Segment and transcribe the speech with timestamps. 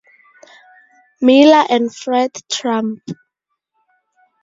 [1.21, 3.01] Miller and Fred Trump.